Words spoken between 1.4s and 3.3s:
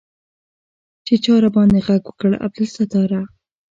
راباندې ږغ وکړ عبدالستاره.